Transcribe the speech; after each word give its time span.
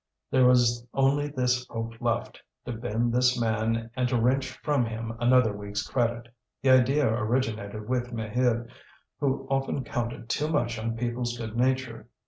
There 0.31 0.47
was 0.47 0.87
only 0.95 1.27
this 1.27 1.67
hope 1.67 1.93
left, 2.01 2.41
to 2.65 2.71
bend 2.71 3.13
this 3.13 3.39
man 3.39 3.91
and 3.95 4.09
to 4.09 4.19
wrench 4.19 4.49
from 4.63 4.83
him 4.83 5.15
another 5.19 5.53
week's 5.55 5.85
credit. 5.87 6.27
The 6.63 6.71
idea 6.71 7.07
originated 7.07 7.87
with 7.87 8.11
Maheude, 8.11 8.71
who 9.19 9.45
often 9.47 9.83
counted 9.83 10.27
too 10.27 10.47
much 10.49 10.79
on 10.79 10.97
people's 10.97 11.37
good 11.37 11.55
nature. 11.55 12.07